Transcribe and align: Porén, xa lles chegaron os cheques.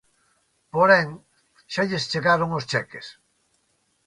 Porén, 0.73 1.07
xa 1.73 1.83
lles 1.89 2.07
chegaron 2.11 2.49
os 2.59 2.67
cheques. 2.71 3.07